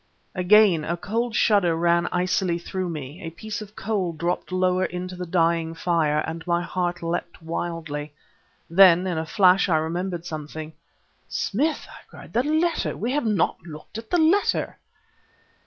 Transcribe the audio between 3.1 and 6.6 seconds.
A piece of coal dropped lower into the dying fire and